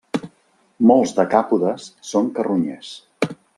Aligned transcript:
Molts 0.91 1.13
decàpodes 1.19 1.87
són 2.13 2.33
carronyers. 2.39 2.93